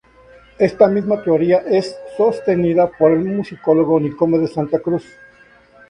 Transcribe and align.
Esta 0.57 0.87
misma 0.87 1.21
teoría 1.23 1.59
es 1.59 1.95
sostenida 2.17 2.89
por 2.89 3.11
el 3.11 3.19
musicólogo 3.19 3.99
Nicomedes 3.99 4.51
Santa 4.51 4.79
Cruz. 4.79 5.05